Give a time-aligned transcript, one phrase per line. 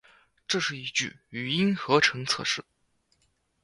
[0.47, 2.65] 这是一句语音合成测试